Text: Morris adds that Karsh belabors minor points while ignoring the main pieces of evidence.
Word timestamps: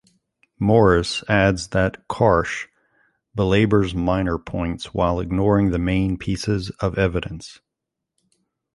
Morris 0.57 1.23
adds 1.29 1.67
that 1.67 2.07
Karsh 2.07 2.65
belabors 3.37 3.93
minor 3.93 4.39
points 4.39 4.95
while 4.95 5.19
ignoring 5.19 5.69
the 5.69 5.77
main 5.77 6.17
pieces 6.17 6.71
of 6.79 6.97
evidence. 6.97 7.59